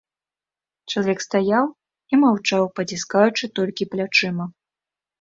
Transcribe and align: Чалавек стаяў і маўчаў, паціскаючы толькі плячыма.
Чалавек 0.91 1.19
стаяў 1.27 1.65
і 2.11 2.15
маўчаў, 2.23 2.63
паціскаючы 2.81 3.45
толькі 3.61 3.91
плячыма. 3.97 4.53